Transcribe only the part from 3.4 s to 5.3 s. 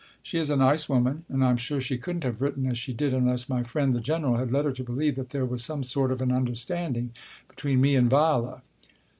my friend the General had led her to believe that